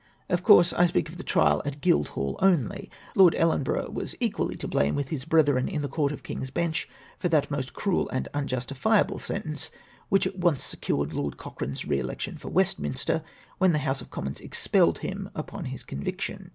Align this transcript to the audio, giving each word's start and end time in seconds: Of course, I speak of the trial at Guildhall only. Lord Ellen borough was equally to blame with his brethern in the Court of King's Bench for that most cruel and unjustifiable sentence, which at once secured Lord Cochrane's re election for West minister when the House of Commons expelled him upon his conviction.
Of 0.29 0.41
course, 0.41 0.73
I 0.73 0.87
speak 0.87 1.09
of 1.09 1.17
the 1.17 1.23
trial 1.23 1.61
at 1.63 1.79
Guildhall 1.79 2.35
only. 2.41 2.89
Lord 3.15 3.35
Ellen 3.35 3.61
borough 3.61 3.91
was 3.91 4.15
equally 4.19 4.55
to 4.55 4.67
blame 4.67 4.95
with 4.95 5.09
his 5.09 5.25
brethern 5.25 5.67
in 5.67 5.83
the 5.83 5.87
Court 5.87 6.11
of 6.11 6.23
King's 6.23 6.49
Bench 6.49 6.89
for 7.19 7.29
that 7.29 7.51
most 7.51 7.73
cruel 7.75 8.09
and 8.09 8.27
unjustifiable 8.33 9.19
sentence, 9.19 9.69
which 10.09 10.25
at 10.25 10.39
once 10.39 10.63
secured 10.63 11.13
Lord 11.13 11.37
Cochrane's 11.37 11.85
re 11.85 11.99
election 11.99 12.35
for 12.35 12.49
West 12.49 12.79
minister 12.79 13.21
when 13.59 13.73
the 13.73 13.77
House 13.85 14.01
of 14.01 14.09
Commons 14.09 14.39
expelled 14.39 14.97
him 14.97 15.29
upon 15.35 15.65
his 15.65 15.83
conviction. 15.83 16.49